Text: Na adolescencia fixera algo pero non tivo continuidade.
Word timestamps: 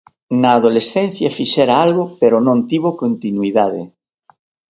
Na 0.41 0.49
adolescencia 0.59 1.35
fixera 1.37 1.75
algo 1.85 2.03
pero 2.21 2.37
non 2.47 2.59
tivo 2.69 2.89
continuidade. 3.03 3.81